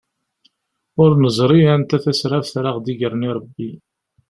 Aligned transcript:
Ur 1.01 1.11
neẓri 1.21 1.61
anta 1.73 1.97
tasraft 2.03 2.53
ara 2.59 2.69
aɣ-d-igren 2.73 3.27
irebbi. 3.29 3.69